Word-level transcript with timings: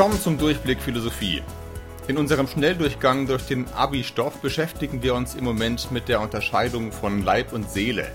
Willkommen 0.00 0.22
zum 0.22 0.38
Durchblick 0.38 0.80
Philosophie. 0.80 1.42
In 2.08 2.16
unserem 2.16 2.46
Schnelldurchgang 2.46 3.26
durch 3.26 3.42
den 3.42 3.68
Abi-Stoff 3.68 4.40
beschäftigen 4.40 5.02
wir 5.02 5.14
uns 5.14 5.34
im 5.34 5.44
Moment 5.44 5.92
mit 5.92 6.08
der 6.08 6.22
Unterscheidung 6.22 6.90
von 6.90 7.22
Leib 7.22 7.52
und 7.52 7.68
Seele. 7.68 8.10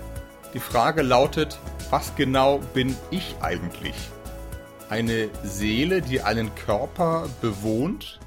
Die 0.52 0.58
Frage 0.58 1.02
lautet, 1.02 1.60
was 1.90 2.16
genau 2.16 2.58
bin 2.74 2.96
ich 3.12 3.36
eigentlich? 3.40 3.94
Eine 4.88 5.30
Seele, 5.44 6.02
die 6.02 6.22
einen 6.22 6.52
Körper 6.56 7.28
bewohnt 7.40 8.18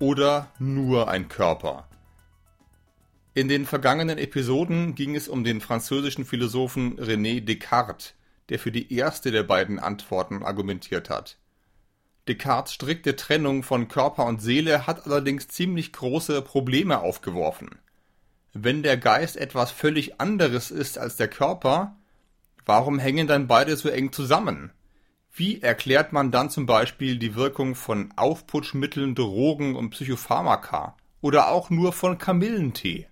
oder 0.00 0.50
nur 0.58 1.08
ein 1.08 1.28
Körper? 1.28 1.86
In 3.32 3.46
den 3.46 3.64
vergangenen 3.64 4.18
Episoden 4.18 4.96
ging 4.96 5.14
es 5.14 5.28
um 5.28 5.44
den 5.44 5.60
französischen 5.60 6.24
Philosophen 6.24 6.98
René 6.98 7.44
Descartes, 7.44 8.14
der 8.48 8.58
für 8.58 8.72
die 8.72 8.92
erste 8.92 9.30
der 9.30 9.44
beiden 9.44 9.78
Antworten 9.78 10.42
argumentiert 10.42 11.10
hat. 11.10 11.38
Descartes 12.28 12.74
strikte 12.74 13.16
Trennung 13.16 13.62
von 13.62 13.88
Körper 13.88 14.26
und 14.26 14.42
Seele 14.42 14.86
hat 14.86 15.06
allerdings 15.06 15.48
ziemlich 15.48 15.92
große 15.92 16.42
Probleme 16.42 17.00
aufgeworfen. 17.00 17.70
Wenn 18.52 18.82
der 18.82 18.96
Geist 18.98 19.36
etwas 19.36 19.70
völlig 19.70 20.20
anderes 20.20 20.70
ist 20.70 20.98
als 20.98 21.16
der 21.16 21.28
Körper, 21.28 21.96
warum 22.66 22.98
hängen 22.98 23.26
dann 23.26 23.46
beide 23.46 23.76
so 23.76 23.88
eng 23.88 24.12
zusammen? 24.12 24.72
Wie 25.32 25.62
erklärt 25.62 26.12
man 26.12 26.30
dann 26.30 26.50
zum 26.50 26.66
Beispiel 26.66 27.18
die 27.18 27.34
Wirkung 27.34 27.74
von 27.74 28.12
Aufputschmitteln, 28.16 29.14
Drogen 29.14 29.76
und 29.76 29.90
Psychopharmaka 29.90 30.96
oder 31.20 31.48
auch 31.48 31.70
nur 31.70 31.92
von 31.92 32.18
Kamillentee? 32.18 33.06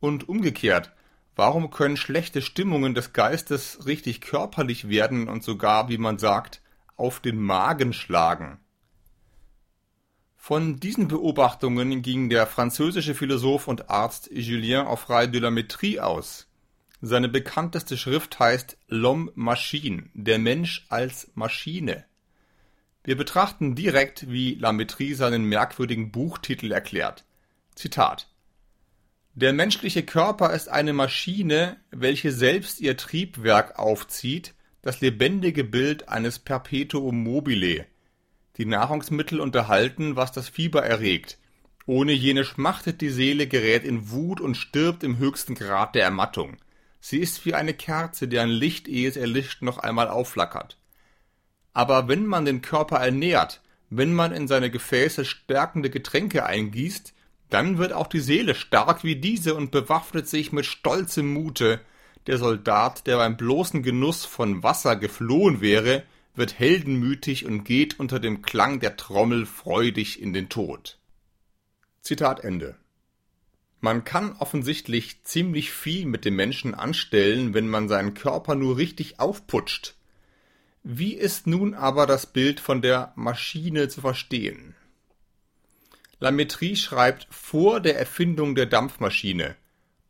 Und 0.00 0.28
umgekehrt, 0.28 0.92
warum 1.36 1.70
können 1.70 1.96
schlechte 1.96 2.40
Stimmungen 2.40 2.94
des 2.94 3.12
Geistes 3.12 3.84
richtig 3.84 4.20
körperlich 4.20 4.88
werden 4.88 5.28
und 5.28 5.42
sogar, 5.42 5.88
wie 5.88 5.98
man 5.98 6.18
sagt, 6.18 6.61
auf 7.02 7.18
den 7.18 7.40
Magen 7.40 7.92
schlagen. 7.92 8.60
Von 10.36 10.78
diesen 10.78 11.08
Beobachtungen 11.08 12.00
ging 12.00 12.30
der 12.30 12.46
französische 12.46 13.16
Philosoph 13.16 13.66
und 13.66 13.90
Arzt 13.90 14.30
Julien 14.32 14.86
Offray 14.86 15.28
de 15.28 15.40
la 15.40 15.48
Métrie 15.48 15.98
aus. 15.98 16.46
Seine 17.00 17.28
bekannteste 17.28 17.96
Schrift 17.96 18.38
heißt 18.38 18.78
L'homme 18.88 19.32
machine, 19.34 20.10
der 20.14 20.38
Mensch 20.38 20.86
als 20.90 21.28
Maschine. 21.34 22.04
Wir 23.02 23.16
betrachten 23.16 23.74
direkt, 23.74 24.30
wie 24.30 24.54
La 24.54 24.70
Métrie 24.70 25.16
seinen 25.16 25.44
merkwürdigen 25.44 26.12
Buchtitel 26.12 26.70
erklärt. 26.70 27.24
Zitat 27.74 28.28
Der 29.34 29.52
menschliche 29.52 30.04
Körper 30.04 30.52
ist 30.52 30.68
eine 30.68 30.92
Maschine, 30.92 31.78
welche 31.90 32.30
selbst 32.30 32.80
ihr 32.80 32.96
Triebwerk 32.96 33.76
aufzieht 33.76 34.54
das 34.82 35.00
lebendige 35.00 35.62
Bild 35.62 36.08
eines 36.08 36.40
Perpetuum 36.40 37.22
mobile. 37.22 37.86
Die 38.56 38.66
Nahrungsmittel 38.66 39.40
unterhalten, 39.40 40.16
was 40.16 40.32
das 40.32 40.48
Fieber 40.48 40.84
erregt. 40.84 41.38
Ohne 41.86 42.12
jene 42.12 42.44
schmachtet 42.44 43.00
die 43.00 43.10
Seele, 43.10 43.46
gerät 43.46 43.84
in 43.84 44.10
Wut 44.10 44.40
und 44.40 44.56
stirbt 44.56 45.04
im 45.04 45.18
höchsten 45.18 45.54
Grad 45.54 45.94
der 45.94 46.04
Ermattung. 46.04 46.56
Sie 47.00 47.18
ist 47.18 47.46
wie 47.46 47.54
eine 47.54 47.74
Kerze, 47.74 48.28
deren 48.28 48.50
Licht, 48.50 48.88
ehe 48.88 49.08
es 49.08 49.16
erlischt, 49.16 49.62
noch 49.62 49.78
einmal 49.78 50.08
aufflackert. 50.08 50.76
Aber 51.72 52.08
wenn 52.08 52.26
man 52.26 52.44
den 52.44 52.60
Körper 52.60 52.98
ernährt, 52.98 53.62
wenn 53.88 54.12
man 54.12 54.32
in 54.32 54.48
seine 54.48 54.70
Gefäße 54.70 55.24
stärkende 55.24 55.90
Getränke 55.90 56.44
eingießt, 56.44 57.14
dann 57.50 57.78
wird 57.78 57.92
auch 57.92 58.06
die 58.06 58.20
Seele 58.20 58.54
stark 58.54 59.04
wie 59.04 59.16
diese 59.16 59.54
und 59.54 59.70
bewaffnet 59.70 60.28
sich 60.28 60.52
mit 60.52 60.66
stolzem 60.66 61.32
Mute, 61.32 61.80
der 62.26 62.38
Soldat, 62.38 63.06
der 63.06 63.16
beim 63.16 63.36
bloßen 63.36 63.82
Genuss 63.82 64.24
von 64.24 64.62
Wasser 64.62 64.96
geflohen 64.96 65.60
wäre, 65.60 66.04
wird 66.34 66.58
heldenmütig 66.58 67.44
und 67.44 67.64
geht 67.64 67.98
unter 68.00 68.20
dem 68.20 68.42
Klang 68.42 68.80
der 68.80 68.96
Trommel 68.96 69.46
freudig 69.46 70.20
in 70.20 70.32
den 70.32 70.48
Tod. 70.48 70.98
Zitat 72.00 72.40
Ende. 72.40 72.76
Man 73.80 74.04
kann 74.04 74.36
offensichtlich 74.38 75.24
ziemlich 75.24 75.72
viel 75.72 76.06
mit 76.06 76.24
dem 76.24 76.36
Menschen 76.36 76.74
anstellen, 76.74 77.52
wenn 77.52 77.68
man 77.68 77.88
seinen 77.88 78.14
Körper 78.14 78.54
nur 78.54 78.76
richtig 78.76 79.18
aufputscht. 79.18 79.96
Wie 80.84 81.14
ist 81.14 81.46
nun 81.46 81.74
aber 81.74 82.06
das 82.06 82.26
Bild 82.26 82.60
von 82.60 82.80
der 82.82 83.12
Maschine 83.16 83.88
zu 83.88 84.00
verstehen? 84.00 84.74
Lametrie 86.20 86.76
schreibt 86.76 87.26
vor 87.30 87.80
der 87.80 87.98
Erfindung 87.98 88.54
der 88.54 88.66
Dampfmaschine 88.66 89.56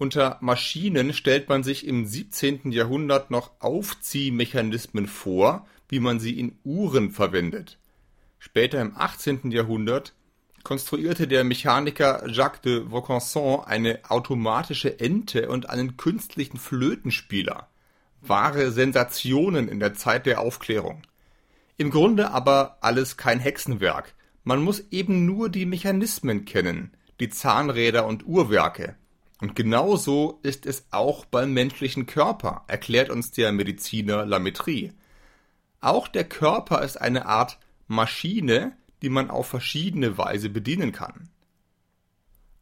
unter 0.02 0.36
Maschinen 0.40 1.12
stellt 1.12 1.48
man 1.48 1.62
sich 1.62 1.86
im 1.86 2.06
17. 2.06 2.72
Jahrhundert 2.72 3.30
noch 3.30 3.52
Aufziehmechanismen 3.60 5.06
vor, 5.06 5.64
wie 5.88 6.00
man 6.00 6.18
sie 6.18 6.40
in 6.40 6.58
Uhren 6.64 7.12
verwendet. 7.12 7.78
Später 8.40 8.80
im 8.80 8.96
18. 8.96 9.52
Jahrhundert 9.52 10.12
konstruierte 10.64 11.28
der 11.28 11.44
Mechaniker 11.44 12.28
Jacques 12.28 12.62
de 12.62 12.90
Vaucanson 12.90 13.60
eine 13.64 14.00
automatische 14.08 14.98
Ente 14.98 15.48
und 15.48 15.70
einen 15.70 15.96
künstlichen 15.96 16.56
Flötenspieler. 16.56 17.68
Wahre 18.20 18.72
Sensationen 18.72 19.68
in 19.68 19.78
der 19.78 19.94
Zeit 19.94 20.26
der 20.26 20.40
Aufklärung. 20.40 21.02
Im 21.76 21.90
Grunde 21.90 22.32
aber 22.32 22.78
alles 22.80 23.16
kein 23.16 23.38
Hexenwerk. 23.38 24.14
Man 24.42 24.64
muss 24.64 24.82
eben 24.90 25.26
nur 25.26 25.48
die 25.48 25.64
Mechanismen 25.64 26.44
kennen, 26.44 26.90
die 27.20 27.28
Zahnräder 27.28 28.04
und 28.04 28.26
Uhrwerke. 28.26 28.96
Und 29.42 29.56
genauso 29.56 30.38
ist 30.44 30.66
es 30.66 30.86
auch 30.92 31.24
beim 31.24 31.52
menschlichen 31.52 32.06
Körper, 32.06 32.62
erklärt 32.68 33.10
uns 33.10 33.32
der 33.32 33.50
Mediziner 33.50 34.24
Lametrie. 34.24 34.92
Auch 35.80 36.06
der 36.06 36.22
Körper 36.22 36.82
ist 36.82 37.00
eine 37.00 37.26
Art 37.26 37.58
Maschine, 37.88 38.76
die 39.02 39.08
man 39.08 39.30
auf 39.30 39.48
verschiedene 39.48 40.16
Weise 40.16 40.48
bedienen 40.48 40.92
kann. 40.92 41.28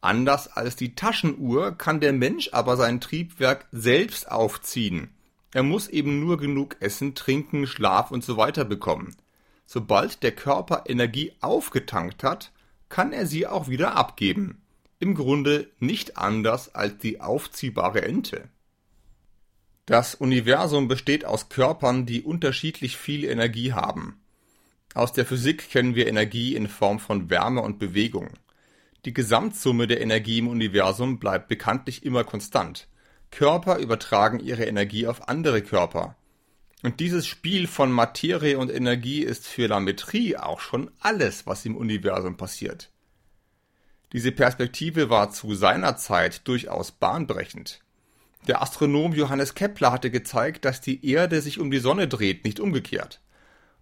Anders 0.01 0.49
als 0.57 0.75
die 0.75 0.95
Taschenuhr 0.95 1.73
kann 1.77 2.01
der 2.01 2.15
Mensch 2.15 2.49
aber 2.53 2.79
sein 2.79 3.03
Triebwerk 3.03 3.67
selbst 3.73 4.31
aufziehen. 4.31 5.11
Er 5.53 5.63
muss 5.63 5.87
eben 5.87 6.19
nur 6.19 6.39
genug 6.39 6.77
Essen, 6.81 7.15
Trinken, 7.15 7.67
Schlaf 7.67 8.11
und 8.11 8.25
so 8.25 8.39
weiter 8.39 8.65
bekommen. 8.65 9.15
Sobald 9.67 10.23
der 10.23 10.33
Körper 10.33 10.85
Energie 10.87 11.35
aufgetankt 11.43 12.25
hat, 12.25 12.53
kann 12.89 13.13
er 13.13 13.27
sie 13.27 13.47
auch 13.47 13.69
wieder 13.69 13.97
abgeben 13.97 14.60
im 15.01 15.15
Grunde 15.15 15.71
nicht 15.79 16.19
anders 16.19 16.75
als 16.75 16.99
die 16.99 17.21
aufziehbare 17.21 18.03
Ente. 18.03 18.49
Das 19.87 20.15
Universum 20.15 20.87
besteht 20.87 21.25
aus 21.25 21.49
Körpern, 21.49 22.07
die 22.07 22.23
unterschiedlich 22.23 22.97
viel 22.97 23.25
Energie 23.25 23.73
haben. 23.73 24.21
Aus 24.95 25.13
der 25.13 25.27
Physik 25.27 25.71
kennen 25.71 25.95
wir 25.95 26.07
Energie 26.07 26.55
in 26.55 26.69
Form 26.69 27.01
von 27.01 27.31
Wärme 27.31 27.63
und 27.63 27.79
Bewegung. 27.79 28.29
Die 29.05 29.15
Gesamtsumme 29.15 29.87
der 29.87 30.01
Energie 30.01 30.39
im 30.39 30.49
Universum 30.49 31.19
bleibt 31.19 31.49
bekanntlich 31.49 32.05
immer 32.05 32.23
konstant. 32.23 32.87
Körper 33.31 33.79
übertragen 33.79 34.39
ihre 34.41 34.65
Energie 34.65 35.07
auf 35.07 35.29
andere 35.29 35.63
Körper. 35.63 36.17
Und 36.83 37.01
dieses 37.01 37.27
Spiel 37.27 37.67
von 37.67 37.91
Materie 37.91 38.59
und 38.59 38.71
Energie 38.71 39.23
ist 39.23 39.47
für 39.47 39.67
Lametrie 39.67 40.37
auch 40.37 40.61
schon 40.61 40.91
alles, 40.99 41.47
was 41.47 41.65
im 41.65 41.77
Universum 41.77 42.37
passiert. 42.37 42.91
Diese 44.13 44.33
Perspektive 44.33 45.09
war 45.09 45.31
zu 45.31 45.55
seiner 45.55 45.97
Zeit 45.97 46.47
durchaus 46.49 46.91
bahnbrechend. 46.91 47.81
Der 48.49 48.63
Astronom 48.63 49.13
Johannes 49.13 49.55
Kepler 49.55 49.93
hatte 49.93 50.11
gezeigt, 50.11 50.65
dass 50.65 50.81
die 50.81 51.07
Erde 51.07 51.41
sich 51.41 51.61
um 51.61 51.71
die 51.71 51.79
Sonne 51.79 52.09
dreht, 52.09 52.45
nicht 52.45 52.59
umgekehrt. 52.59 53.21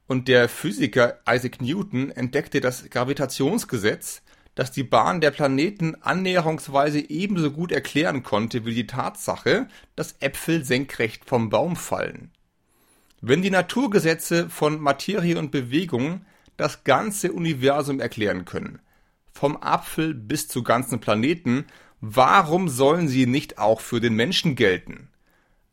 Und 0.06 0.28
der 0.28 0.48
Physiker 0.48 1.18
Isaac 1.28 1.60
Newton 1.60 2.10
entdeckte 2.10 2.60
das 2.60 2.90
Gravitationsgesetz, 2.90 4.22
das 4.54 4.72
die 4.72 4.82
Bahn 4.82 5.20
der 5.20 5.30
Planeten 5.30 5.94
annäherungsweise 6.00 6.98
ebenso 6.98 7.52
gut 7.52 7.70
erklären 7.70 8.22
konnte 8.22 8.66
wie 8.66 8.74
die 8.74 8.86
Tatsache, 8.86 9.68
dass 9.94 10.16
Äpfel 10.20 10.64
senkrecht 10.64 11.24
vom 11.26 11.48
Baum 11.48 11.76
fallen. 11.76 12.32
Wenn 13.20 13.42
die 13.42 13.50
Naturgesetze 13.50 14.48
von 14.48 14.80
Materie 14.80 15.38
und 15.38 15.52
Bewegung 15.52 16.24
das 16.56 16.84
ganze 16.84 17.32
Universum 17.32 18.00
erklären 18.00 18.44
können, 18.44 18.80
vom 19.38 19.56
Apfel 19.56 20.14
bis 20.14 20.48
zu 20.48 20.64
ganzen 20.64 20.98
Planeten, 20.98 21.66
warum 22.00 22.68
sollen 22.68 23.06
sie 23.06 23.26
nicht 23.26 23.58
auch 23.58 23.80
für 23.80 24.00
den 24.00 24.14
Menschen 24.14 24.56
gelten? 24.56 25.08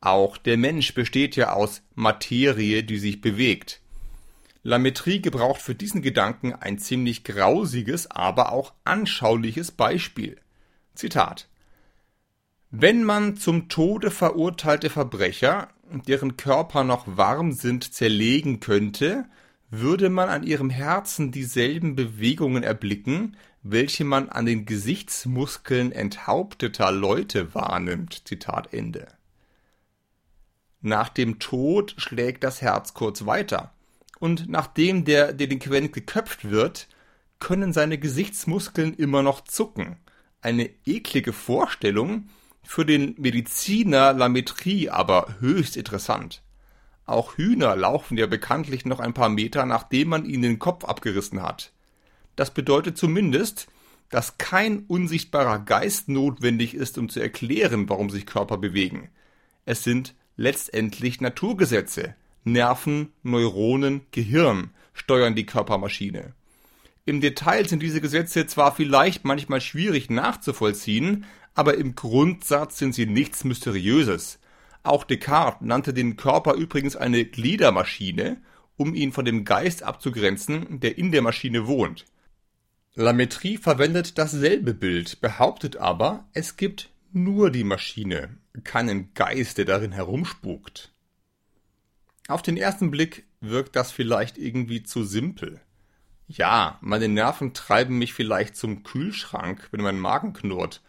Auch 0.01 0.37
der 0.37 0.55
Mensch 0.55 0.93
besteht 0.93 1.35
ja 1.35 1.53
aus 1.53 1.81
Materie, 1.95 2.83
die 2.83 2.99
sich 2.99 3.21
bewegt. 3.21 3.81
Lametrie 4.61 5.19
gebraucht 5.19 5.61
für 5.61 5.73
diesen 5.73 6.03
Gedanken 6.03 6.53
ein 6.53 6.77
ziemlich 6.77 7.23
grausiges, 7.23 8.09
aber 8.11 8.51
auch 8.51 8.73
anschauliches 8.83 9.71
Beispiel. 9.71 10.37
Zitat 10.93 11.47
Wenn 12.69 13.03
man 13.03 13.35
zum 13.35 13.67
Tode 13.67 14.11
verurteilte 14.11 14.91
Verbrecher, 14.91 15.69
deren 16.07 16.37
Körper 16.37 16.83
noch 16.83 17.05
warm 17.17 17.51
sind, 17.51 17.93
zerlegen 17.93 18.59
könnte, 18.59 19.25
würde 19.69 20.09
man 20.09 20.29
an 20.29 20.43
ihrem 20.43 20.69
Herzen 20.69 21.31
dieselben 21.31 21.95
Bewegungen 21.95 22.63
erblicken, 22.63 23.37
welche 23.67 24.03
man 24.03 24.29
an 24.29 24.45
den 24.45 24.67
Gesichtsmuskeln 24.67 25.91
enthaupteter 25.91 26.91
Leute 26.91 27.55
wahrnimmt. 27.55 28.27
Zitat 28.27 28.71
Ende. 28.73 29.07
Nach 30.81 31.09
dem 31.09 31.39
Tod 31.39 31.95
schlägt 31.97 32.43
das 32.43 32.61
Herz 32.61 32.93
kurz 32.93 33.25
weiter. 33.25 33.73
und 34.19 34.47
nachdem 34.47 35.03
der 35.03 35.33
Delinquent 35.33 35.93
geköpft 35.93 36.49
wird, 36.49 36.87
können 37.39 37.73
seine 37.73 37.97
Gesichtsmuskeln 37.97 38.93
immer 38.93 39.23
noch 39.23 39.41
zucken. 39.41 39.97
Eine 40.41 40.69
eklige 40.85 41.33
Vorstellung, 41.33 42.29
für 42.63 42.85
den 42.85 43.15
Mediziner 43.17 44.13
Lametrie 44.13 44.89
aber 44.89 45.35
höchst 45.39 45.75
interessant. 45.75 46.43
Auch 47.05 47.37
Hühner 47.37 47.75
laufen 47.75 48.17
ja 48.17 48.27
bekanntlich 48.27 48.85
noch 48.85 48.99
ein 48.99 49.13
paar 49.13 49.29
Meter, 49.29 49.65
nachdem 49.65 50.09
man 50.09 50.25
ihnen 50.25 50.43
den 50.43 50.59
Kopf 50.59 50.85
abgerissen 50.85 51.43
hat. 51.43 51.74
Das 52.35 52.53
bedeutet 52.53 52.97
zumindest, 52.97 53.67
dass 54.09 54.37
kein 54.37 54.85
unsichtbarer 54.87 55.59
Geist 55.59 56.09
notwendig 56.09 56.73
ist, 56.73 56.97
um 56.97 57.09
zu 57.09 57.19
erklären, 57.19 57.89
warum 57.89 58.09
sich 58.09 58.25
Körper 58.25 58.57
bewegen. 58.57 59.09
Es 59.65 59.83
sind 59.83 60.15
letztendlich 60.37 61.21
Naturgesetze. 61.21 62.15
Nerven, 62.43 63.11
Neuronen, 63.23 64.01
Gehirn 64.11 64.69
steuern 64.93 65.35
die 65.35 65.45
Körpermaschine. 65.45 66.33
Im 67.05 67.21
Detail 67.21 67.67
sind 67.67 67.81
diese 67.81 68.01
Gesetze 68.01 68.45
zwar 68.45 68.75
vielleicht 68.75 69.25
manchmal 69.25 69.61
schwierig 69.61 70.09
nachzuvollziehen, 70.09 71.25
aber 71.55 71.77
im 71.77 71.95
Grundsatz 71.95 72.77
sind 72.77 72.93
sie 72.93 73.05
nichts 73.05 73.43
Mysteriöses. 73.43 74.39
Auch 74.83 75.03
Descartes 75.03 75.65
nannte 75.65 75.93
den 75.93 76.17
Körper 76.17 76.53
übrigens 76.53 76.95
eine 76.95 77.25
Gliedermaschine, 77.25 78.41
um 78.77 78.93
ihn 78.93 79.11
von 79.11 79.25
dem 79.25 79.45
Geist 79.45 79.83
abzugrenzen, 79.83 80.79
der 80.79 80.97
in 80.97 81.11
der 81.11 81.21
Maschine 81.21 81.65
wohnt. 81.65 82.05
Lametrie 82.97 83.57
verwendet 83.57 84.17
dasselbe 84.17 84.73
Bild, 84.73 85.19
behauptet 85.19 85.75
aber, 85.75 86.23
es 86.31 86.55
gibt 86.55 86.89
nur 87.11 87.51
die 87.51 87.65
Maschine, 87.65 88.37
keinen 88.63 89.13
Geist, 89.13 89.57
der 89.57 89.65
darin 89.65 89.91
herumspukt. 89.91 90.93
Auf 92.29 92.41
den 92.41 92.55
ersten 92.55 92.91
Blick 92.91 93.25
wirkt 93.41 93.75
das 93.75 93.91
vielleicht 93.91 94.37
irgendwie 94.37 94.83
zu 94.83 95.03
simpel. 95.03 95.59
Ja, 96.29 96.79
meine 96.79 97.09
Nerven 97.09 97.53
treiben 97.53 97.97
mich 97.97 98.13
vielleicht 98.13 98.55
zum 98.55 98.83
Kühlschrank, 98.83 99.67
wenn 99.71 99.81
mein 99.81 99.99
Magen 99.99 100.31
knurrt, 100.31 100.81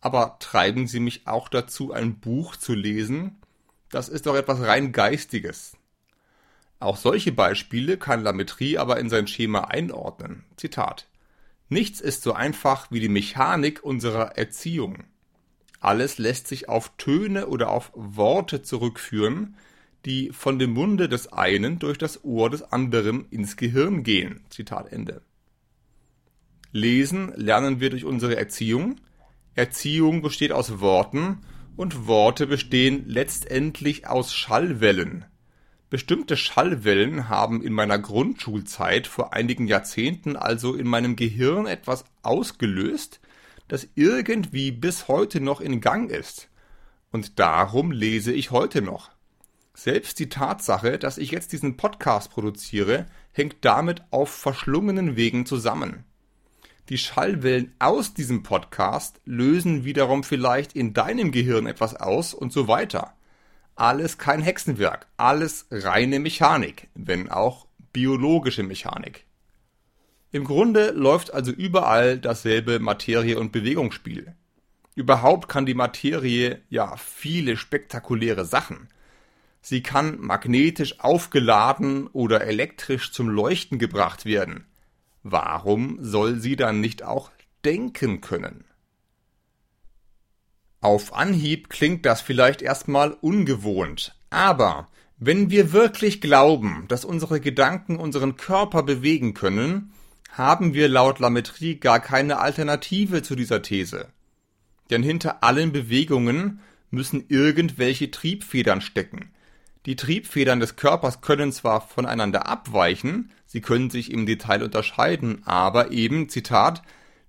aber 0.00 0.38
treiben 0.40 0.88
sie 0.88 0.98
mich 0.98 1.28
auch 1.28 1.48
dazu, 1.48 1.92
ein 1.92 2.18
Buch 2.18 2.56
zu 2.56 2.74
lesen? 2.74 3.40
Das 3.88 4.08
ist 4.08 4.26
doch 4.26 4.34
etwas 4.34 4.60
rein 4.62 4.90
Geistiges. 4.90 5.76
Auch 6.80 6.96
solche 6.96 7.30
Beispiele 7.30 7.98
kann 7.98 8.24
Lametrie 8.24 8.78
aber 8.78 8.98
in 8.98 9.08
sein 9.08 9.28
Schema 9.28 9.66
einordnen. 9.66 10.44
Zitat. 10.56 11.06
Nichts 11.72 12.02
ist 12.02 12.22
so 12.22 12.34
einfach 12.34 12.90
wie 12.90 13.00
die 13.00 13.08
Mechanik 13.08 13.82
unserer 13.82 14.36
Erziehung. 14.36 15.04
Alles 15.80 16.18
lässt 16.18 16.46
sich 16.46 16.68
auf 16.68 16.92
Töne 16.98 17.46
oder 17.46 17.70
auf 17.70 17.90
Worte 17.94 18.60
zurückführen, 18.60 19.56
die 20.04 20.32
von 20.32 20.58
dem 20.58 20.74
Munde 20.74 21.08
des 21.08 21.32
einen 21.32 21.78
durch 21.78 21.96
das 21.96 22.24
Ohr 22.24 22.50
des 22.50 22.62
anderen 22.62 23.26
ins 23.30 23.56
Gehirn 23.56 24.02
gehen. 24.02 24.44
Zitat 24.50 24.92
Ende. 24.92 25.22
Lesen 26.72 27.32
lernen 27.36 27.80
wir 27.80 27.88
durch 27.88 28.04
unsere 28.04 28.36
Erziehung, 28.36 29.00
Erziehung 29.54 30.20
besteht 30.20 30.52
aus 30.52 30.80
Worten 30.80 31.38
und 31.74 32.06
Worte 32.06 32.46
bestehen 32.46 33.04
letztendlich 33.06 34.06
aus 34.06 34.34
Schallwellen. 34.34 35.24
Bestimmte 35.92 36.38
Schallwellen 36.38 37.28
haben 37.28 37.62
in 37.62 37.74
meiner 37.74 37.98
Grundschulzeit 37.98 39.06
vor 39.06 39.34
einigen 39.34 39.66
Jahrzehnten 39.66 40.36
also 40.36 40.74
in 40.74 40.86
meinem 40.86 41.16
Gehirn 41.16 41.66
etwas 41.66 42.06
ausgelöst, 42.22 43.20
das 43.68 43.86
irgendwie 43.94 44.72
bis 44.72 45.06
heute 45.06 45.42
noch 45.42 45.60
in 45.60 45.82
Gang 45.82 46.10
ist. 46.10 46.48
Und 47.10 47.38
darum 47.38 47.92
lese 47.92 48.32
ich 48.32 48.52
heute 48.52 48.80
noch. 48.80 49.10
Selbst 49.74 50.18
die 50.18 50.30
Tatsache, 50.30 50.98
dass 50.98 51.18
ich 51.18 51.30
jetzt 51.30 51.52
diesen 51.52 51.76
Podcast 51.76 52.30
produziere, 52.30 53.04
hängt 53.32 53.56
damit 53.60 54.02
auf 54.10 54.30
verschlungenen 54.30 55.14
Wegen 55.16 55.44
zusammen. 55.44 56.04
Die 56.88 56.96
Schallwellen 56.96 57.74
aus 57.80 58.14
diesem 58.14 58.42
Podcast 58.42 59.20
lösen 59.26 59.84
wiederum 59.84 60.24
vielleicht 60.24 60.72
in 60.72 60.94
deinem 60.94 61.32
Gehirn 61.32 61.66
etwas 61.66 61.94
aus 61.94 62.32
und 62.32 62.50
so 62.50 62.66
weiter. 62.66 63.12
Alles 63.74 64.18
kein 64.18 64.42
Hexenwerk, 64.42 65.06
alles 65.16 65.66
reine 65.70 66.20
Mechanik, 66.20 66.88
wenn 66.94 67.30
auch 67.30 67.66
biologische 67.92 68.62
Mechanik. 68.62 69.24
Im 70.30 70.44
Grunde 70.44 70.90
läuft 70.90 71.32
also 71.32 71.52
überall 71.52 72.18
dasselbe 72.18 72.78
Materie- 72.78 73.38
und 73.38 73.52
Bewegungsspiel. 73.52 74.34
Überhaupt 74.94 75.48
kann 75.48 75.66
die 75.66 75.74
Materie 75.74 76.60
ja 76.68 76.96
viele 76.96 77.56
spektakuläre 77.56 78.44
Sachen. 78.44 78.88
Sie 79.62 79.82
kann 79.82 80.18
magnetisch 80.20 81.00
aufgeladen 81.00 82.08
oder 82.08 82.42
elektrisch 82.42 83.12
zum 83.12 83.28
Leuchten 83.28 83.78
gebracht 83.78 84.24
werden. 84.24 84.66
Warum 85.22 85.98
soll 86.00 86.40
sie 86.40 86.56
dann 86.56 86.80
nicht 86.80 87.04
auch 87.04 87.30
denken 87.64 88.20
können? 88.20 88.64
Auf 90.82 91.14
Anhieb 91.14 91.70
klingt 91.70 92.04
das 92.04 92.20
vielleicht 92.20 92.60
erstmal 92.60 93.12
ungewohnt, 93.12 94.16
aber 94.30 94.88
wenn 95.16 95.48
wir 95.48 95.72
wirklich 95.72 96.20
glauben, 96.20 96.86
dass 96.88 97.04
unsere 97.04 97.40
Gedanken 97.40 97.96
unseren 97.96 98.36
Körper 98.36 98.82
bewegen 98.82 99.32
können, 99.32 99.92
haben 100.32 100.74
wir 100.74 100.88
laut 100.88 101.20
Lametrie 101.20 101.76
gar 101.76 102.00
keine 102.00 102.40
Alternative 102.40 103.22
zu 103.22 103.36
dieser 103.36 103.62
These. 103.62 104.08
Denn 104.90 105.04
hinter 105.04 105.44
allen 105.44 105.70
Bewegungen 105.70 106.58
müssen 106.90 107.26
irgendwelche 107.28 108.10
Triebfedern 108.10 108.80
stecken, 108.80 109.30
die 109.86 109.94
Triebfedern 109.96 110.58
des 110.58 110.74
Körpers 110.74 111.20
können 111.20 111.52
zwar 111.52 111.80
voneinander 111.80 112.46
abweichen, 112.46 113.30
sie 113.46 113.60
können 113.60 113.90
sich 113.90 114.12
im 114.12 114.26
Detail 114.26 114.62
unterscheiden, 114.62 115.42
aber 115.44 115.92
eben, 115.92 116.28
Zitat, 116.28 116.82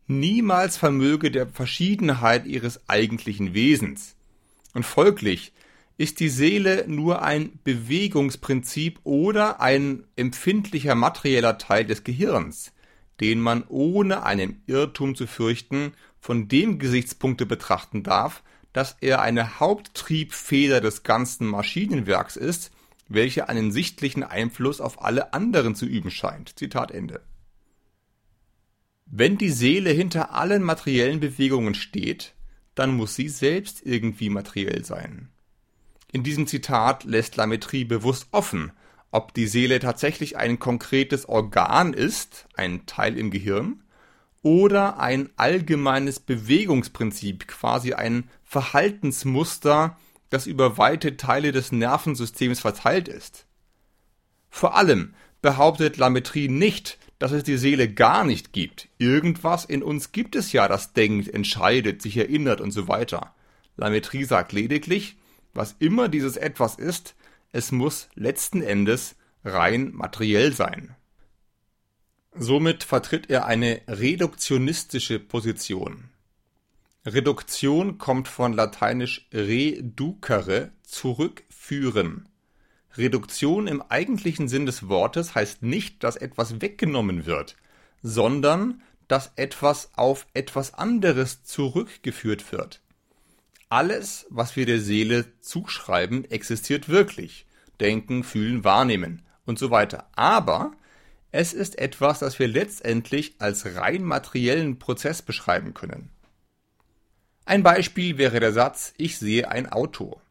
niemals 0.07 0.77
vermöge 0.77 1.31
der 1.31 1.47
Verschiedenheit 1.47 2.45
ihres 2.45 2.87
eigentlichen 2.89 3.53
Wesens. 3.53 4.15
Und 4.73 4.85
folglich 4.85 5.53
ist 5.97 6.19
die 6.19 6.29
Seele 6.29 6.85
nur 6.87 7.21
ein 7.21 7.59
Bewegungsprinzip 7.63 8.99
oder 9.03 9.61
ein 9.61 10.03
empfindlicher 10.15 10.95
materieller 10.95 11.57
Teil 11.57 11.85
des 11.85 12.03
Gehirns, 12.03 12.71
den 13.19 13.39
man 13.39 13.63
ohne 13.67 14.23
einen 14.23 14.61
Irrtum 14.65 15.15
zu 15.15 15.27
fürchten 15.27 15.93
von 16.19 16.47
dem 16.47 16.79
Gesichtspunkte 16.79 17.45
betrachten 17.45 18.03
darf, 18.03 18.43
dass 18.71 18.97
er 19.01 19.21
eine 19.21 19.59
Haupttriebfeder 19.59 20.81
des 20.81 21.03
ganzen 21.03 21.47
Maschinenwerks 21.47 22.35
ist, 22.35 22.71
welche 23.07 23.47
einen 23.49 23.71
sichtlichen 23.71 24.23
Einfluss 24.23 24.81
auf 24.81 25.03
alle 25.03 25.33
anderen 25.33 25.75
zu 25.75 25.85
üben 25.85 26.09
scheint. 26.09 26.57
Zitat 26.57 26.89
Ende. 26.89 27.21
Wenn 29.05 29.37
die 29.37 29.51
Seele 29.51 29.91
hinter 29.91 30.33
allen 30.33 30.63
materiellen 30.63 31.19
Bewegungen 31.19 31.75
steht, 31.75 32.33
dann 32.75 32.95
muss 32.95 33.15
sie 33.15 33.29
selbst 33.29 33.85
irgendwie 33.85 34.29
materiell 34.29 34.83
sein. 34.83 35.29
In 36.11 36.23
diesem 36.23 36.47
Zitat 36.47 37.03
lässt 37.03 37.35
Lametrie 37.35 37.85
bewusst 37.85 38.27
offen, 38.31 38.71
ob 39.11 39.33
die 39.33 39.47
Seele 39.47 39.79
tatsächlich 39.79 40.37
ein 40.37 40.59
konkretes 40.59 41.27
Organ 41.29 41.93
ist, 41.93 42.47
ein 42.55 42.85
Teil 42.85 43.17
im 43.17 43.29
Gehirn, 43.29 43.83
oder 44.41 44.99
ein 44.99 45.29
allgemeines 45.37 46.19
Bewegungsprinzip, 46.19 47.47
quasi 47.47 47.93
ein 47.93 48.29
Verhaltensmuster, 48.43 49.97
das 50.29 50.47
über 50.47 50.77
weite 50.77 51.15
Teile 51.15 51.51
des 51.51 51.71
Nervensystems 51.71 52.59
verteilt 52.59 53.07
ist. 53.07 53.45
Vor 54.49 54.75
allem 54.75 55.13
behauptet 55.41 55.97
Lametrie 55.97 56.47
nicht, 56.47 56.97
dass 57.19 57.31
es 57.31 57.43
die 57.43 57.57
Seele 57.57 57.91
gar 57.91 58.23
nicht 58.23 58.53
gibt. 58.53 58.89
Irgendwas 58.97 59.65
in 59.65 59.83
uns 59.83 60.11
gibt 60.11 60.35
es 60.35 60.51
ja, 60.51 60.67
das 60.67 60.93
denkt, 60.93 61.27
entscheidet, 61.27 62.01
sich 62.01 62.17
erinnert 62.17 62.61
und 62.61 62.71
so 62.71 62.87
weiter. 62.87 63.33
Lametrie 63.77 64.23
sagt 64.25 64.51
lediglich, 64.51 65.17
was 65.53 65.75
immer 65.79 66.09
dieses 66.09 66.37
etwas 66.37 66.75
ist, 66.75 67.15
es 67.51 67.71
muss 67.71 68.09
letzten 68.15 68.61
Endes 68.61 69.15
rein 69.45 69.91
materiell 69.93 70.53
sein. 70.53 70.95
Somit 72.35 72.83
vertritt 72.83 73.29
er 73.29 73.45
eine 73.45 73.81
reduktionistische 73.87 75.19
Position. 75.19 76.09
Reduktion 77.05 77.97
kommt 77.97 78.27
von 78.27 78.53
lateinisch 78.53 79.27
reducere, 79.31 80.71
zurückführen. 80.83 82.29
Reduktion 82.97 83.67
im 83.67 83.81
eigentlichen 83.81 84.47
Sinn 84.47 84.65
des 84.65 84.87
Wortes 84.87 85.35
heißt 85.35 85.63
nicht, 85.63 86.03
dass 86.03 86.15
etwas 86.15 86.61
weggenommen 86.61 87.25
wird, 87.25 87.55
sondern 88.01 88.81
dass 89.07 89.31
etwas 89.35 89.91
auf 89.95 90.27
etwas 90.33 90.73
anderes 90.73 91.43
zurückgeführt 91.43 92.51
wird. 92.51 92.81
Alles, 93.69 94.27
was 94.29 94.55
wir 94.55 94.65
der 94.65 94.79
Seele 94.79 95.39
zuschreiben, 95.41 96.25
existiert 96.29 96.89
wirklich. 96.89 97.47
Denken, 97.79 98.23
fühlen, 98.23 98.63
wahrnehmen 98.63 99.23
und 99.45 99.57
so 99.57 99.71
weiter. 99.71 100.07
Aber 100.15 100.73
es 101.31 101.53
ist 101.53 101.79
etwas, 101.79 102.19
das 102.19 102.37
wir 102.37 102.47
letztendlich 102.47 103.35
als 103.39 103.75
rein 103.75 104.03
materiellen 104.03 104.77
Prozess 104.77 105.23
beschreiben 105.23 105.73
können. 105.73 106.11
Ein 107.45 107.63
Beispiel 107.63 108.19
wäre 108.19 108.39
der 108.39 108.53
Satz 108.53 108.93
Ich 108.97 109.17
sehe 109.17 109.49
ein 109.49 109.67
Auto. 109.71 110.21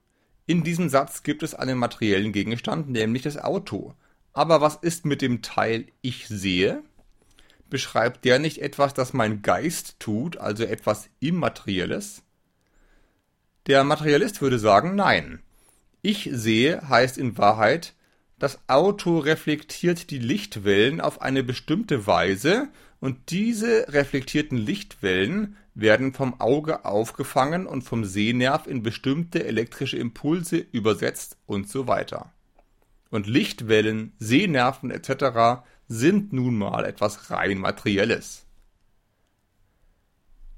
In 0.46 0.64
diesem 0.64 0.88
Satz 0.88 1.22
gibt 1.22 1.42
es 1.42 1.54
einen 1.54 1.78
materiellen 1.78 2.32
Gegenstand, 2.32 2.90
nämlich 2.90 3.22
das 3.22 3.38
Auto. 3.38 3.94
Aber 4.32 4.60
was 4.60 4.76
ist 4.76 5.04
mit 5.04 5.22
dem 5.22 5.42
Teil 5.42 5.86
ich 6.00 6.26
sehe? 6.26 6.82
Beschreibt 7.70 8.24
der 8.24 8.38
nicht 8.38 8.58
etwas, 8.58 8.92
das 8.94 9.12
mein 9.12 9.42
Geist 9.42 9.96
tut, 9.98 10.36
also 10.36 10.64
etwas 10.64 11.08
Immaterielles? 11.20 12.22
Der 13.66 13.84
Materialist 13.84 14.42
würde 14.42 14.58
sagen, 14.58 14.94
nein. 14.96 15.40
Ich 16.02 16.28
sehe 16.32 16.88
heißt 16.88 17.16
in 17.16 17.38
Wahrheit, 17.38 17.94
das 18.38 18.58
Auto 18.66 19.18
reflektiert 19.18 20.10
die 20.10 20.18
Lichtwellen 20.18 21.00
auf 21.00 21.22
eine 21.22 21.44
bestimmte 21.44 22.08
Weise 22.08 22.68
und 22.98 23.30
diese 23.30 23.86
reflektierten 23.92 24.58
Lichtwellen 24.58 25.56
werden 25.74 26.12
vom 26.12 26.40
Auge 26.40 26.84
aufgefangen 26.84 27.66
und 27.66 27.82
vom 27.82 28.04
Sehnerv 28.04 28.66
in 28.66 28.82
bestimmte 28.82 29.44
elektrische 29.44 29.96
Impulse 29.96 30.58
übersetzt 30.58 31.36
und 31.46 31.68
so 31.68 31.86
weiter. 31.86 32.32
Und 33.10 33.26
Lichtwellen, 33.26 34.12
Sehnerven 34.18 34.90
etc. 34.90 35.64
sind 35.88 36.32
nun 36.32 36.56
mal 36.56 36.84
etwas 36.84 37.30
rein 37.30 37.58
materielles. 37.58 38.46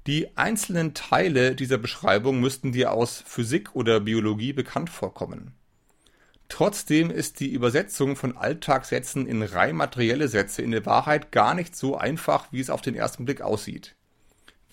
Die 0.07 0.37
einzelnen 0.37 0.93
Teile 0.93 1.55
dieser 1.55 1.79
Beschreibung 1.79 2.39
müssten 2.39 2.71
dir 2.71 2.91
aus 2.91 3.23
Physik 3.25 3.75
oder 3.75 3.99
Biologie 3.99 4.53
bekannt 4.53 4.89
vorkommen. 4.89 5.55
Trotzdem 6.47 7.09
ist 7.09 7.39
die 7.39 7.51
Übersetzung 7.51 8.15
von 8.15 8.37
Alltagssätzen 8.37 9.25
in 9.25 9.41
rein 9.41 9.75
materielle 9.75 10.27
Sätze 10.27 10.61
in 10.61 10.71
der 10.71 10.85
Wahrheit 10.85 11.31
gar 11.31 11.55
nicht 11.55 11.75
so 11.75 11.97
einfach, 11.97 12.51
wie 12.51 12.59
es 12.59 12.69
auf 12.69 12.81
den 12.81 12.93
ersten 12.93 13.25
Blick 13.25 13.41
aussieht. 13.41 13.95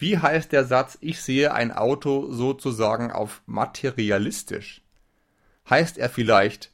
Wie 0.03 0.19
heißt 0.19 0.51
der 0.51 0.65
Satz, 0.65 0.99
ich 1.01 1.23
sehe 1.23 1.55
ein 1.55 1.71
Auto 1.71 2.33
sozusagen 2.33 3.13
auf 3.13 3.41
materialistisch? 3.47 4.83
Heißt 5.71 5.97
er 5.97 6.11
vielleicht, 6.11 6.73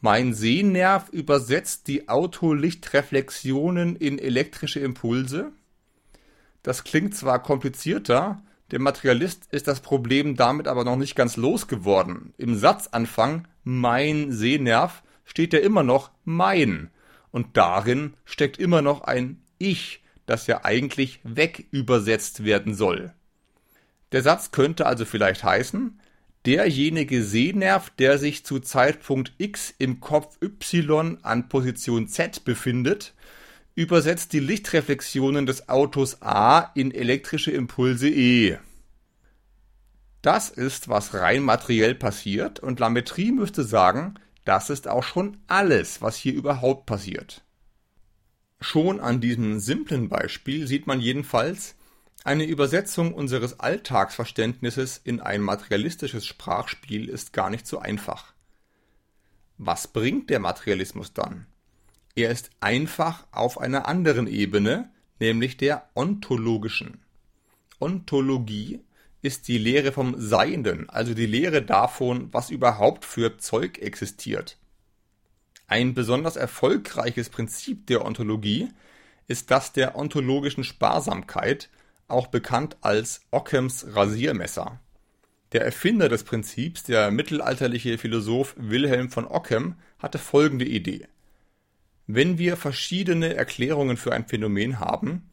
mein 0.00 0.32
Sehnerv 0.32 1.08
übersetzt 1.08 1.88
die 1.88 2.08
Autolichtreflexionen 2.08 3.96
in 3.96 4.20
elektrische 4.20 4.78
Impulse? 4.78 5.50
Das 6.62 6.84
klingt 6.84 7.16
zwar 7.16 7.42
komplizierter, 7.42 8.44
der 8.70 8.78
Materialist 8.78 9.48
ist 9.50 9.66
das 9.66 9.80
Problem 9.80 10.36
damit 10.36 10.68
aber 10.68 10.84
noch 10.84 10.94
nicht 10.94 11.16
ganz 11.16 11.36
losgeworden. 11.36 12.32
Im 12.38 12.54
Satzanfang 12.54 13.48
mein 13.64 14.30
Sehnerv 14.30 15.02
steht 15.24 15.52
ja 15.52 15.58
immer 15.58 15.82
noch 15.82 16.12
mein. 16.24 16.92
Und 17.32 17.56
darin 17.56 18.14
steckt 18.24 18.56
immer 18.60 18.82
noch 18.82 19.00
ein 19.00 19.42
Ich, 19.58 20.04
das 20.26 20.46
ja 20.46 20.64
eigentlich 20.64 21.20
wegübersetzt 21.24 22.44
werden 22.44 22.74
soll. 22.74 23.12
Der 24.12 24.22
Satz 24.22 24.50
könnte 24.50 24.86
also 24.86 25.04
vielleicht 25.04 25.42
heißen, 25.42 26.00
derjenige 26.44 27.24
Sehnerv, 27.24 27.90
der 27.90 28.18
sich 28.18 28.44
zu 28.44 28.60
Zeitpunkt 28.60 29.32
X 29.38 29.74
im 29.78 30.00
Kopf 30.00 30.38
Y 30.40 31.18
an 31.22 31.48
Position 31.48 32.08
Z 32.08 32.44
befindet, 32.44 33.14
übersetzt 33.74 34.32
die 34.32 34.40
Lichtreflexionen 34.40 35.46
des 35.46 35.68
Autos 35.68 36.22
A 36.22 36.70
in 36.74 36.92
elektrische 36.92 37.50
Impulse 37.50 38.08
E. 38.08 38.58
Das 40.22 40.48
ist, 40.48 40.88
was 40.88 41.14
rein 41.14 41.42
materiell 41.42 41.94
passiert 41.94 42.58
und 42.58 42.80
Lametrie 42.80 43.32
müsste 43.32 43.62
sagen, 43.62 44.14
das 44.44 44.70
ist 44.70 44.88
auch 44.88 45.04
schon 45.04 45.36
alles, 45.46 46.00
was 46.00 46.16
hier 46.16 46.32
überhaupt 46.32 46.86
passiert. 46.86 47.44
Schon 48.60 49.00
an 49.00 49.20
diesem 49.20 49.60
simplen 49.60 50.08
Beispiel 50.08 50.66
sieht 50.66 50.86
man 50.86 51.00
jedenfalls, 51.00 51.74
eine 52.24 52.44
Übersetzung 52.44 53.14
unseres 53.14 53.60
Alltagsverständnisses 53.60 55.00
in 55.02 55.20
ein 55.20 55.42
materialistisches 55.42 56.26
Sprachspiel 56.26 57.08
ist 57.08 57.32
gar 57.32 57.50
nicht 57.50 57.66
so 57.66 57.78
einfach. 57.78 58.34
Was 59.58 59.88
bringt 59.88 60.30
der 60.30 60.40
Materialismus 60.40 61.12
dann? 61.12 61.46
Er 62.16 62.30
ist 62.30 62.50
einfach 62.60 63.26
auf 63.30 63.60
einer 63.60 63.86
anderen 63.86 64.26
Ebene, 64.26 64.90
nämlich 65.20 65.56
der 65.56 65.88
ontologischen. 65.94 67.02
Ontologie 67.78 68.80
ist 69.22 69.48
die 69.48 69.58
Lehre 69.58 69.92
vom 69.92 70.18
Seienden, 70.18 70.88
also 70.88 71.14
die 71.14 71.26
Lehre 71.26 71.62
davon, 71.62 72.32
was 72.32 72.50
überhaupt 72.50 73.04
für 73.04 73.38
Zeug 73.38 73.78
existiert. 73.78 74.58
Ein 75.66 75.94
besonders 75.94 76.36
erfolgreiches 76.36 77.28
Prinzip 77.28 77.86
der 77.86 78.04
Ontologie 78.04 78.68
ist 79.26 79.50
das 79.50 79.72
der 79.72 79.96
ontologischen 79.96 80.64
Sparsamkeit, 80.64 81.68
auch 82.08 82.28
bekannt 82.28 82.76
als 82.82 83.22
Ockhams 83.32 83.86
Rasiermesser. 83.88 84.80
Der 85.52 85.64
Erfinder 85.64 86.08
des 86.08 86.24
Prinzips, 86.24 86.84
der 86.84 87.10
mittelalterliche 87.10 87.98
Philosoph 87.98 88.54
Wilhelm 88.56 89.10
von 89.10 89.26
Ockham, 89.26 89.76
hatte 89.98 90.18
folgende 90.18 90.64
Idee. 90.64 91.08
Wenn 92.06 92.38
wir 92.38 92.56
verschiedene 92.56 93.34
Erklärungen 93.34 93.96
für 93.96 94.12
ein 94.12 94.28
Phänomen 94.28 94.78
haben, 94.78 95.28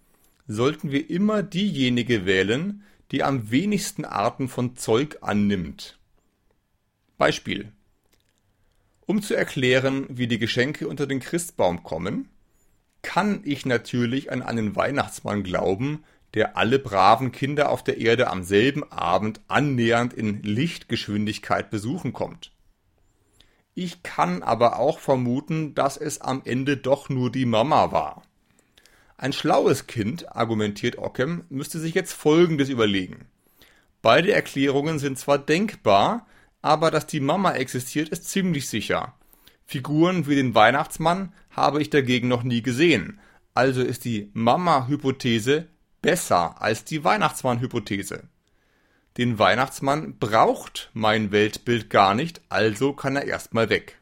sollten 0.47 0.91
wir 0.91 1.09
immer 1.09 1.43
diejenige 1.43 2.25
wählen, 2.25 2.83
die 3.11 3.23
am 3.23 3.51
wenigsten 3.51 4.05
Arten 4.05 4.47
von 4.47 4.75
Zeug 4.75 5.17
annimmt. 5.21 5.99
Beispiel. 7.17 7.71
Um 9.05 9.21
zu 9.21 9.35
erklären, 9.35 10.05
wie 10.09 10.27
die 10.27 10.39
Geschenke 10.39 10.87
unter 10.87 11.07
den 11.07 11.19
Christbaum 11.19 11.83
kommen, 11.83 12.29
kann 13.01 13.41
ich 13.43 13.65
natürlich 13.65 14.31
an 14.31 14.41
einen 14.41 14.75
Weihnachtsmann 14.75 15.43
glauben, 15.43 16.03
der 16.33 16.57
alle 16.57 16.79
braven 16.79 17.31
Kinder 17.31 17.69
auf 17.69 17.83
der 17.83 17.97
Erde 17.97 18.29
am 18.29 18.43
selben 18.43 18.89
Abend 18.91 19.41
annähernd 19.47 20.13
in 20.13 20.41
Lichtgeschwindigkeit 20.41 21.69
besuchen 21.69 22.13
kommt. 22.13 22.51
Ich 23.75 24.03
kann 24.03 24.41
aber 24.41 24.79
auch 24.79 24.99
vermuten, 24.99 25.75
dass 25.75 25.97
es 25.97 26.21
am 26.21 26.41
Ende 26.45 26.77
doch 26.77 27.09
nur 27.09 27.31
die 27.31 27.45
Mama 27.45 27.91
war. 27.91 28.23
Ein 29.17 29.33
schlaues 29.33 29.87
Kind, 29.87 30.35
argumentiert 30.35 30.97
Ockham, 30.97 31.43
müsste 31.49 31.79
sich 31.79 31.93
jetzt 31.93 32.13
Folgendes 32.13 32.69
überlegen. 32.69 33.25
Beide 34.01 34.31
Erklärungen 34.31 34.99
sind 34.99 35.17
zwar 35.17 35.37
denkbar, 35.37 36.25
aber 36.63 36.89
dass 36.89 37.05
die 37.05 37.19
Mama 37.19 37.53
existiert, 37.53 38.09
ist 38.09 38.27
ziemlich 38.27 38.67
sicher. 38.67 39.13
Figuren 39.65 40.27
wie 40.27 40.35
den 40.35 40.55
Weihnachtsmann 40.55 41.33
habe 41.51 41.81
ich 41.81 41.91
dagegen 41.91 42.27
noch 42.27 42.41
nie 42.43 42.63
gesehen, 42.63 43.19
also 43.53 43.81
ist 43.81 44.05
die 44.05 44.31
Mama-Hypothese 44.33 45.67
besser 46.01 46.61
als 46.61 46.85
die 46.85 47.03
Weihnachtsmann-Hypothese. 47.03 48.23
Den 49.17 49.37
Weihnachtsmann 49.37 50.17
braucht 50.17 50.89
mein 50.93 51.31
Weltbild 51.31 51.89
gar 51.89 52.15
nicht, 52.15 52.41
also 52.49 52.93
kann 52.93 53.15
er 53.15 53.25
erstmal 53.25 53.69
weg. 53.69 53.99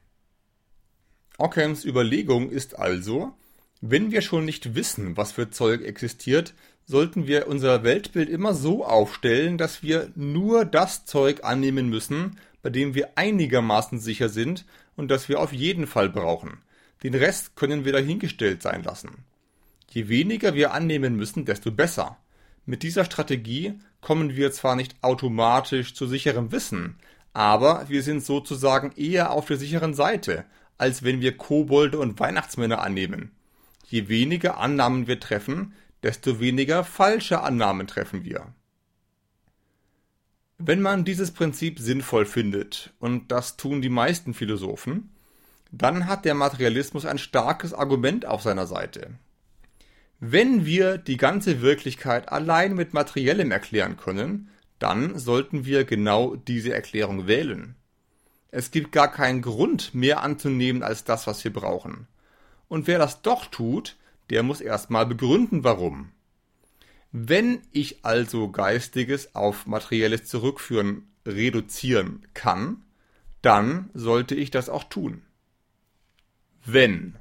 Ockhams 1.37 1.83
Überlegung 1.83 2.49
ist 2.49 2.77
also, 2.77 3.33
wenn 3.81 4.11
wir 4.11 4.21
schon 4.21 4.45
nicht 4.45 4.75
wissen, 4.75 5.17
was 5.17 5.31
für 5.31 5.49
Zeug 5.49 5.81
existiert, 5.81 6.53
sollten 6.85 7.27
wir 7.27 7.47
unser 7.47 7.83
Weltbild 7.83 8.29
immer 8.29 8.53
so 8.53 8.85
aufstellen, 8.85 9.57
dass 9.57 9.81
wir 9.81 10.11
nur 10.15 10.65
das 10.65 11.05
Zeug 11.05 11.43
annehmen 11.43 11.89
müssen, 11.89 12.37
bei 12.61 12.69
dem 12.69 12.93
wir 12.93 13.17
einigermaßen 13.17 13.99
sicher 13.99 14.29
sind 14.29 14.65
und 14.95 15.09
das 15.09 15.29
wir 15.29 15.39
auf 15.39 15.53
jeden 15.53 15.87
Fall 15.87 16.09
brauchen. 16.09 16.61
Den 17.03 17.15
Rest 17.15 17.55
können 17.55 17.85
wir 17.85 17.93
dahingestellt 17.93 18.61
sein 18.61 18.83
lassen. 18.83 19.25
Je 19.89 20.07
weniger 20.07 20.53
wir 20.53 20.73
annehmen 20.73 21.15
müssen, 21.15 21.45
desto 21.45 21.71
besser. 21.71 22.17
Mit 22.65 22.83
dieser 22.83 23.05
Strategie 23.05 23.73
kommen 23.99 24.35
wir 24.35 24.51
zwar 24.51 24.75
nicht 24.75 24.95
automatisch 25.01 25.93
zu 25.93 26.05
sicherem 26.07 26.51
Wissen, 26.51 26.97
aber 27.33 27.85
wir 27.89 28.03
sind 28.03 28.23
sozusagen 28.23 28.91
eher 28.95 29.31
auf 29.31 29.45
der 29.45 29.57
sicheren 29.57 29.93
Seite, 29.93 30.45
als 30.77 31.03
wenn 31.03 31.21
wir 31.21 31.37
Kobolde 31.37 31.99
und 31.99 32.19
Weihnachtsmänner 32.19 32.81
annehmen. 32.81 33.31
Je 33.87 34.07
weniger 34.07 34.57
Annahmen 34.57 35.07
wir 35.07 35.19
treffen, 35.19 35.73
desto 36.03 36.39
weniger 36.39 36.83
falsche 36.83 37.41
Annahmen 37.41 37.87
treffen 37.87 38.23
wir. 38.23 38.53
Wenn 40.63 40.81
man 40.81 41.05
dieses 41.05 41.31
Prinzip 41.31 41.79
sinnvoll 41.79 42.27
findet, 42.27 42.93
und 42.99 43.31
das 43.31 43.57
tun 43.57 43.81
die 43.81 43.89
meisten 43.89 44.35
Philosophen, 44.35 45.09
dann 45.71 46.05
hat 46.05 46.23
der 46.23 46.35
Materialismus 46.35 47.07
ein 47.07 47.17
starkes 47.17 47.73
Argument 47.73 48.27
auf 48.27 48.43
seiner 48.43 48.67
Seite. 48.67 49.09
Wenn 50.19 50.63
wir 50.63 50.99
die 50.99 51.17
ganze 51.17 51.61
Wirklichkeit 51.61 52.31
allein 52.31 52.75
mit 52.75 52.93
Materiellem 52.93 53.49
erklären 53.49 53.97
können, 53.97 54.49
dann 54.77 55.17
sollten 55.17 55.65
wir 55.65 55.83
genau 55.83 56.35
diese 56.35 56.75
Erklärung 56.75 57.25
wählen. 57.25 57.73
Es 58.51 58.69
gibt 58.69 58.91
gar 58.91 59.11
keinen 59.11 59.41
Grund, 59.41 59.95
mehr 59.95 60.21
anzunehmen 60.21 60.83
als 60.83 61.03
das, 61.03 61.25
was 61.25 61.43
wir 61.43 61.51
brauchen. 61.51 62.05
Und 62.67 62.85
wer 62.85 62.99
das 62.99 63.23
doch 63.23 63.47
tut, 63.47 63.97
der 64.29 64.43
muss 64.43 64.61
erstmal 64.61 65.07
begründen, 65.07 65.63
warum. 65.63 66.11
Wenn 67.11 67.61
ich 67.71 68.05
also 68.05 68.49
Geistiges 68.49 69.35
auf 69.35 69.65
Materielles 69.65 70.25
zurückführen, 70.25 71.07
reduzieren 71.25 72.25
kann, 72.33 72.83
dann 73.41 73.89
sollte 73.93 74.35
ich 74.35 74.51
das 74.51 74.69
auch 74.69 74.85
tun. 74.85 75.21
Wenn 76.65 77.15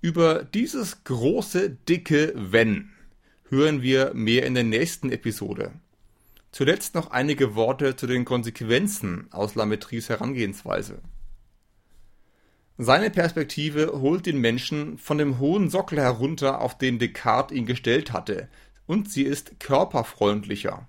über 0.00 0.42
dieses 0.44 1.04
große, 1.04 1.70
dicke 1.70 2.32
Wenn 2.34 2.90
hören 3.48 3.82
wir 3.82 4.12
mehr 4.14 4.46
in 4.46 4.54
der 4.54 4.64
nächsten 4.64 5.10
Episode. 5.10 5.72
Zuletzt 6.50 6.94
noch 6.94 7.10
einige 7.10 7.54
Worte 7.54 7.96
zu 7.96 8.06
den 8.06 8.24
Konsequenzen 8.24 9.28
aus 9.32 9.54
Lametries 9.54 10.08
Herangehensweise. 10.08 11.00
Seine 12.84 13.10
Perspektive 13.10 13.92
holt 14.00 14.26
den 14.26 14.38
Menschen 14.38 14.98
von 14.98 15.16
dem 15.16 15.38
hohen 15.38 15.70
Sockel 15.70 16.00
herunter, 16.00 16.60
auf 16.60 16.76
den 16.76 16.98
Descartes 16.98 17.56
ihn 17.56 17.64
gestellt 17.64 18.12
hatte, 18.12 18.48
und 18.86 19.08
sie 19.08 19.22
ist 19.22 19.60
körperfreundlicher. 19.60 20.88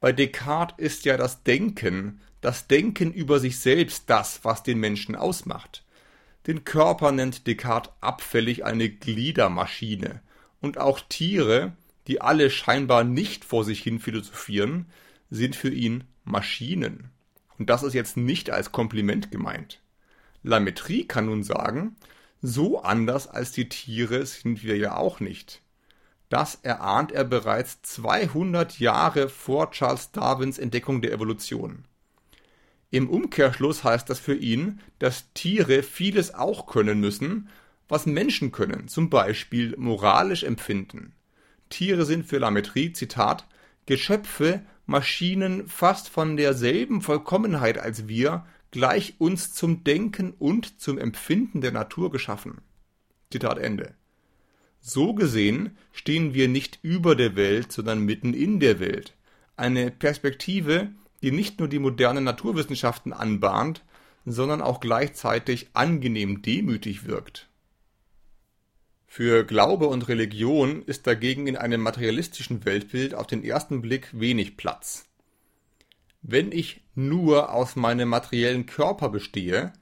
Bei 0.00 0.12
Descartes 0.12 0.78
ist 0.78 1.04
ja 1.04 1.18
das 1.18 1.42
Denken, 1.42 2.22
das 2.40 2.66
Denken 2.66 3.12
über 3.12 3.40
sich 3.40 3.58
selbst 3.58 4.04
das, 4.08 4.42
was 4.42 4.62
den 4.62 4.78
Menschen 4.78 5.14
ausmacht. 5.14 5.84
Den 6.46 6.64
Körper 6.64 7.12
nennt 7.12 7.46
Descartes 7.46 7.92
abfällig 8.00 8.64
eine 8.64 8.88
Gliedermaschine, 8.88 10.22
und 10.62 10.78
auch 10.78 10.98
Tiere, 10.98 11.76
die 12.06 12.22
alle 12.22 12.48
scheinbar 12.48 13.04
nicht 13.04 13.44
vor 13.44 13.66
sich 13.66 13.82
hin 13.82 14.00
philosophieren, 14.00 14.86
sind 15.28 15.56
für 15.56 15.70
ihn 15.70 16.04
Maschinen. 16.24 17.10
Und 17.58 17.68
das 17.68 17.82
ist 17.82 17.92
jetzt 17.92 18.16
nicht 18.16 18.48
als 18.48 18.72
Kompliment 18.72 19.30
gemeint. 19.30 19.81
Lametrie 20.42 21.06
kann 21.06 21.26
nun 21.26 21.42
sagen, 21.42 21.96
so 22.40 22.82
anders 22.82 23.28
als 23.28 23.52
die 23.52 23.68
Tiere 23.68 24.26
sind 24.26 24.64
wir 24.64 24.76
ja 24.76 24.96
auch 24.96 25.20
nicht. 25.20 25.62
Das 26.28 26.56
erahnt 26.62 27.12
er 27.12 27.24
bereits 27.24 27.82
200 27.82 28.78
Jahre 28.78 29.28
vor 29.28 29.70
Charles 29.70 30.12
Darwins 30.12 30.58
Entdeckung 30.58 31.02
der 31.02 31.12
Evolution. 31.12 31.84
Im 32.90 33.08
Umkehrschluss 33.08 33.84
heißt 33.84 34.08
das 34.10 34.18
für 34.18 34.34
ihn, 34.34 34.80
dass 34.98 35.32
Tiere 35.34 35.82
vieles 35.82 36.34
auch 36.34 36.66
können 36.66 37.00
müssen, 37.00 37.48
was 37.88 38.06
Menschen 38.06 38.52
können, 38.52 38.88
zum 38.88 39.10
Beispiel 39.10 39.74
moralisch 39.76 40.42
empfinden. 40.42 41.12
Tiere 41.68 42.04
sind 42.04 42.26
für 42.26 42.38
Lametrie, 42.38 42.92
Zitat, 42.92 43.46
Geschöpfe, 43.86 44.62
Maschinen 44.86 45.68
fast 45.68 46.08
von 46.08 46.36
derselben 46.36 47.02
Vollkommenheit 47.02 47.78
als 47.78 48.08
wir, 48.08 48.46
gleich 48.72 49.14
uns 49.18 49.54
zum 49.54 49.84
Denken 49.84 50.32
und 50.32 50.80
zum 50.80 50.98
Empfinden 50.98 51.60
der 51.60 51.70
Natur 51.70 52.10
geschaffen. 52.10 52.62
Zitat 53.30 53.58
Ende. 53.58 53.94
So 54.80 55.14
gesehen 55.14 55.76
stehen 55.92 56.34
wir 56.34 56.48
nicht 56.48 56.80
über 56.82 57.14
der 57.14 57.36
Welt, 57.36 57.70
sondern 57.70 58.00
mitten 58.00 58.34
in 58.34 58.58
der 58.58 58.80
Welt. 58.80 59.14
Eine 59.56 59.92
Perspektive, 59.92 60.90
die 61.22 61.30
nicht 61.30 61.60
nur 61.60 61.68
die 61.68 61.78
modernen 61.78 62.24
Naturwissenschaften 62.24 63.12
anbahnt, 63.12 63.84
sondern 64.24 64.60
auch 64.60 64.80
gleichzeitig 64.80 65.68
angenehm 65.74 66.42
demütig 66.42 67.06
wirkt. 67.06 67.48
Für 69.06 69.44
Glaube 69.44 69.88
und 69.88 70.08
Religion 70.08 70.82
ist 70.82 71.06
dagegen 71.06 71.46
in 71.46 71.56
einem 71.56 71.82
materialistischen 71.82 72.64
Weltbild 72.64 73.14
auf 73.14 73.26
den 73.26 73.44
ersten 73.44 73.82
Blick 73.82 74.08
wenig 74.18 74.56
Platz. 74.56 75.11
Wenn 76.22 76.52
ich 76.52 76.82
nur 76.94 77.52
aus 77.52 77.76
meinem 77.76 78.08
materiellen 78.08 78.66
Körper 78.66 79.08
bestehe, 79.08 79.72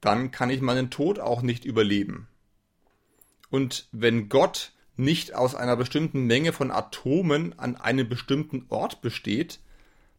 dann 0.00 0.30
kann 0.30 0.50
ich 0.50 0.60
meinen 0.60 0.90
Tod 0.90 1.18
auch 1.18 1.42
nicht 1.42 1.64
überleben. 1.64 2.28
Und 3.50 3.88
wenn 3.92 4.28
Gott 4.28 4.72
nicht 4.96 5.34
aus 5.34 5.54
einer 5.54 5.76
bestimmten 5.76 6.26
Menge 6.26 6.52
von 6.52 6.70
Atomen 6.70 7.58
an 7.58 7.76
einem 7.76 8.08
bestimmten 8.08 8.66
Ort 8.68 9.00
besteht, 9.00 9.60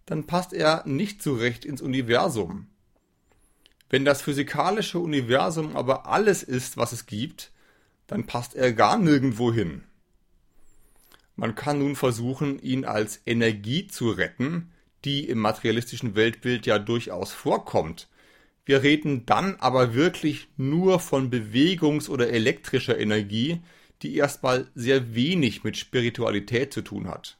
dann 0.05 0.25
passt 0.25 0.53
er 0.53 0.83
nicht 0.87 1.21
zurecht 1.21 1.65
ins 1.65 1.81
Universum. 1.81 2.67
Wenn 3.89 4.05
das 4.05 4.21
physikalische 4.21 4.99
Universum 4.99 5.75
aber 5.75 6.07
alles 6.07 6.41
ist, 6.41 6.77
was 6.77 6.93
es 6.93 7.05
gibt, 7.05 7.51
dann 8.07 8.25
passt 8.25 8.55
er 8.55 8.73
gar 8.73 8.97
nirgendwo 8.97 9.53
hin. 9.53 9.83
Man 11.35 11.55
kann 11.55 11.79
nun 11.79 11.95
versuchen, 11.95 12.59
ihn 12.59 12.85
als 12.85 13.21
Energie 13.25 13.87
zu 13.87 14.09
retten, 14.09 14.71
die 15.05 15.27
im 15.27 15.39
materialistischen 15.39 16.15
Weltbild 16.15 16.65
ja 16.65 16.79
durchaus 16.79 17.31
vorkommt. 17.31 18.07
Wir 18.65 18.83
reden 18.83 19.25
dann 19.25 19.55
aber 19.59 19.93
wirklich 19.93 20.47
nur 20.57 20.99
von 20.99 21.29
Bewegungs- 21.29 22.09
oder 22.09 22.29
elektrischer 22.29 22.99
Energie, 22.99 23.61
die 24.01 24.15
erstmal 24.15 24.67
sehr 24.75 25.15
wenig 25.15 25.63
mit 25.63 25.77
Spiritualität 25.77 26.71
zu 26.73 26.81
tun 26.81 27.07
hat. 27.07 27.37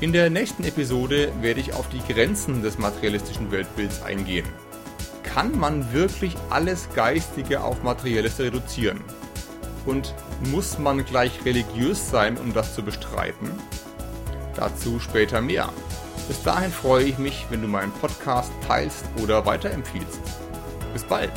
In 0.00 0.12
der 0.12 0.28
nächsten 0.28 0.64
Episode 0.64 1.32
werde 1.40 1.60
ich 1.60 1.72
auf 1.72 1.88
die 1.88 2.12
Grenzen 2.12 2.62
des 2.62 2.76
materialistischen 2.76 3.50
Weltbilds 3.50 4.02
eingehen. 4.02 4.46
Kann 5.22 5.58
man 5.58 5.90
wirklich 5.92 6.36
alles 6.50 6.88
Geistige 6.94 7.62
auf 7.62 7.82
Materielles 7.82 8.38
reduzieren? 8.38 9.00
Und 9.86 10.14
muss 10.50 10.78
man 10.78 11.04
gleich 11.06 11.44
religiös 11.46 12.10
sein, 12.10 12.36
um 12.36 12.52
das 12.52 12.74
zu 12.74 12.82
bestreiten? 12.82 13.50
Dazu 14.56 14.98
später 15.00 15.40
mehr. 15.40 15.70
Bis 16.28 16.42
dahin 16.42 16.72
freue 16.72 17.04
ich 17.04 17.18
mich, 17.18 17.46
wenn 17.50 17.62
du 17.62 17.68
meinen 17.68 17.92
Podcast 17.92 18.50
teilst 18.66 19.04
oder 19.22 19.46
weiterempfiehlst. 19.46 20.20
Bis 20.92 21.04
bald! 21.04 21.32